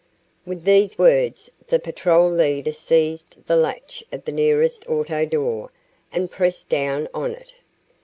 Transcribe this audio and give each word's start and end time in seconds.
With 0.47 0.63
these 0.63 0.97
words, 0.97 1.51
the 1.67 1.77
patrol 1.77 2.27
leader 2.31 2.71
seized 2.71 3.45
the 3.45 3.55
latch 3.55 4.03
of 4.11 4.25
the 4.25 4.31
nearest 4.31 4.89
auto 4.89 5.25
door 5.25 5.71
and 6.11 6.31
pressed 6.31 6.69
down 6.69 7.07
on 7.13 7.35
it. 7.35 7.53